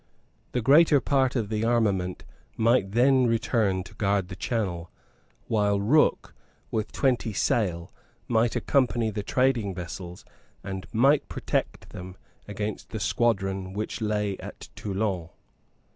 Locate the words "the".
0.53-0.63, 1.49-1.63, 4.29-4.35, 9.11-9.21, 12.89-12.99